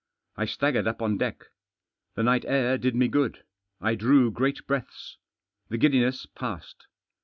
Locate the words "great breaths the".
4.31-5.77